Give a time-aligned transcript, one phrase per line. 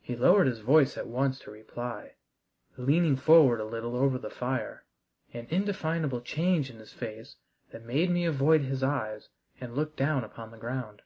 [0.00, 2.14] He lowered his voice at once to reply,
[2.76, 4.84] leaning forward a little over the fire,
[5.32, 7.34] an indefinable change in his face
[7.72, 11.02] that made me avoid his eyes and look down upon the ground.